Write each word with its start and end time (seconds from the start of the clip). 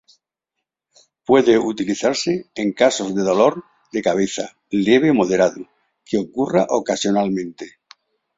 Pueden 1.27 1.59
utilizarse 1.59 2.49
en 2.55 2.73
casos 2.73 3.13
de 3.13 3.21
dolor 3.21 3.63
de 3.93 4.01
cabeza 4.01 4.57
leve 4.71 5.11
o 5.11 5.17
moderado 5.19 5.63
que 6.07 6.17
ocurra 6.25 6.63
ocasionalmente. 6.79 7.65